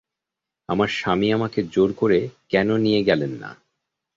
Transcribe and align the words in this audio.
আমার 0.69 0.89
স্বামী 0.91 1.27
আমাকে 1.31 1.59
জোর 1.73 1.89
করে 1.93 2.19
কেন 2.49 2.69
নিয়ে 2.77 3.01
গেলেন 3.03 3.31
না? 3.41 3.51